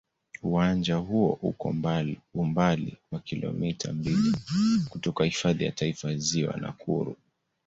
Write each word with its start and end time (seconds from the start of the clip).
Uwanja 0.43 0.95
huo 0.95 1.39
uko 1.41 1.69
umbali 2.33 2.97
wa 3.11 3.19
kilomita 3.19 3.93
mbili 3.93 4.35
kutoka 4.89 5.23
Hifadhi 5.25 5.65
ya 5.65 5.71
Taifa 5.71 6.11
ya 6.11 6.17
Ziwa 6.17 6.57
Nakuru. 6.57 7.15